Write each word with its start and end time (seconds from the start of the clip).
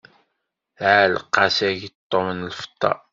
Tɛelleq-as 0.77 1.57
ageṭṭum 1.69 2.27
n 2.37 2.49
lfeṭṭa. 2.51 2.93